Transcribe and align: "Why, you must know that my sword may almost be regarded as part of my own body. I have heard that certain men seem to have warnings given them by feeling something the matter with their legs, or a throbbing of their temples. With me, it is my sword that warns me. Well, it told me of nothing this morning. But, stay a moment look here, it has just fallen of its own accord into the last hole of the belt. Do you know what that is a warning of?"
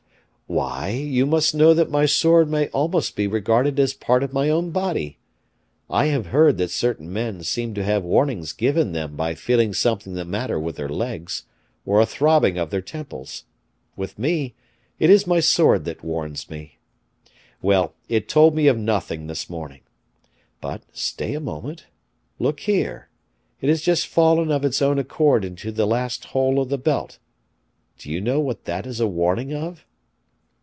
"Why, 0.47 0.89
you 0.89 1.25
must 1.25 1.55
know 1.55 1.73
that 1.73 1.89
my 1.89 2.05
sword 2.05 2.49
may 2.49 2.67
almost 2.71 3.15
be 3.15 3.25
regarded 3.25 3.79
as 3.79 3.93
part 3.93 4.21
of 4.21 4.33
my 4.33 4.49
own 4.49 4.71
body. 4.71 5.17
I 5.89 6.07
have 6.07 6.25
heard 6.25 6.57
that 6.57 6.71
certain 6.71 7.09
men 7.13 7.41
seem 7.43 7.73
to 7.75 7.83
have 7.85 8.03
warnings 8.03 8.51
given 8.51 8.91
them 8.91 9.15
by 9.15 9.33
feeling 9.33 9.73
something 9.73 10.11
the 10.13 10.25
matter 10.25 10.59
with 10.59 10.75
their 10.75 10.89
legs, 10.89 11.43
or 11.85 12.01
a 12.01 12.05
throbbing 12.05 12.57
of 12.57 12.69
their 12.69 12.81
temples. 12.81 13.45
With 13.95 14.19
me, 14.19 14.53
it 14.99 15.09
is 15.09 15.25
my 15.25 15.39
sword 15.39 15.85
that 15.85 16.03
warns 16.03 16.49
me. 16.49 16.77
Well, 17.61 17.95
it 18.09 18.27
told 18.27 18.53
me 18.53 18.67
of 18.67 18.77
nothing 18.77 19.27
this 19.27 19.49
morning. 19.49 19.83
But, 20.59 20.83
stay 20.91 21.33
a 21.33 21.39
moment 21.39 21.85
look 22.39 22.59
here, 22.59 23.07
it 23.61 23.69
has 23.69 23.81
just 23.81 24.05
fallen 24.05 24.51
of 24.51 24.65
its 24.65 24.81
own 24.81 24.99
accord 24.99 25.45
into 25.45 25.71
the 25.71 25.87
last 25.87 26.25
hole 26.25 26.59
of 26.59 26.67
the 26.67 26.77
belt. 26.77 27.19
Do 27.97 28.11
you 28.11 28.19
know 28.19 28.41
what 28.41 28.65
that 28.65 28.85
is 28.85 28.99
a 28.99 29.07
warning 29.07 29.53
of?" 29.53 29.85